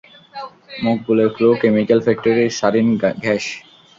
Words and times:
মকবুলের 0.83 1.29
clue, 1.35 1.49
chemical 1.61 1.99
factory, 2.05 2.45
sarin 2.59 2.87
gas. 3.23 3.45